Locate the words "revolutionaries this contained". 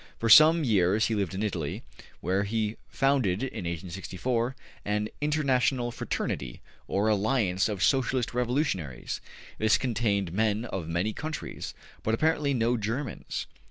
8.33-10.33